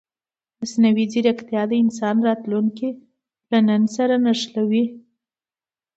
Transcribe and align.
مصنوعي 0.59 1.05
ځیرکتیا 1.11 1.61
د 1.69 1.73
انسان 1.83 2.15
راتلونکی 2.27 2.89
له 3.51 3.59
نن 3.67 3.81
سره 3.95 4.15
نښلوي. 4.25 4.85